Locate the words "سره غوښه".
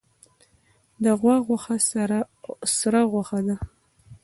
2.79-3.39